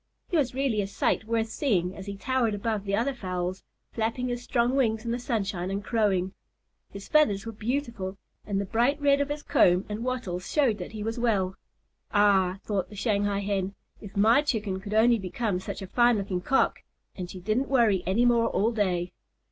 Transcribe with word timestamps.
He 0.29 0.35
was 0.35 0.55
really 0.55 0.81
a 0.81 0.87
sight 0.87 1.25
worth 1.25 1.49
seeing 1.49 1.95
as 1.95 2.07
he 2.07 2.17
towered 2.17 2.55
above 2.55 2.85
the 2.85 2.95
other 2.95 3.13
fowls, 3.13 3.63
flapping 3.93 4.29
his 4.29 4.41
strong 4.41 4.75
wings 4.75 5.05
in 5.05 5.11
the 5.11 5.19
sunshine 5.19 5.69
and 5.69 5.83
crowing. 5.83 6.33
His 6.89 7.07
feathers 7.07 7.45
were 7.45 7.51
beautiful, 7.51 8.17
and 8.43 8.59
the 8.59 8.65
bright 8.65 8.99
red 8.99 9.21
of 9.21 9.29
his 9.29 9.43
comb 9.43 9.85
and 9.89 10.03
wattles 10.03 10.51
showed 10.51 10.79
that 10.79 10.93
he 10.93 11.03
was 11.03 11.19
well. 11.19 11.53
"Ah," 12.11 12.57
thought 12.63 12.89
the 12.89 12.95
Shanghai 12.95 13.41
Hen, 13.41 13.75
"if 14.01 14.17
my 14.17 14.41
Chicken 14.41 14.79
could 14.79 14.95
only 14.95 15.19
become 15.19 15.59
such 15.59 15.83
a 15.83 15.87
fine 15.87 16.17
looking 16.17 16.41
Cock!" 16.41 16.79
And 17.15 17.29
she 17.29 17.39
didn't 17.39 17.69
worry 17.69 18.01
any 18.07 18.25
more 18.25 18.47
all 18.47 18.71
day. 18.71 19.11